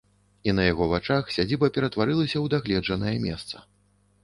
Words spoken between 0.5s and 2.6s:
на яго вачах сядзіба ператварылася ў